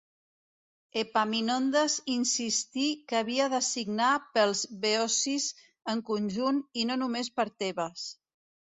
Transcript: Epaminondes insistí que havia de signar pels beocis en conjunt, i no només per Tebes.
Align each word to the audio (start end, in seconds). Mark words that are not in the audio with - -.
Epaminondes 1.01 1.97
insistí 2.13 2.87
que 3.13 3.19
havia 3.19 3.51
de 3.55 3.61
signar 3.69 4.11
pels 4.39 4.65
beocis 4.89 5.49
en 5.95 6.05
conjunt, 6.11 6.67
i 6.85 6.89
no 6.93 7.01
només 7.05 7.33
per 7.39 7.49
Tebes. 7.63 8.13